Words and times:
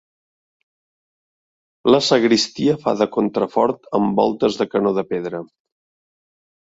La 1.91 1.99
sagristia 2.05 2.77
fa 2.85 2.93
de 3.01 3.07
contrafort 3.15 3.85
amb 3.99 4.17
voltes 4.21 4.57
de 4.63 4.67
canó 4.73 4.95
de 5.01 5.05
pedra. 5.13 5.43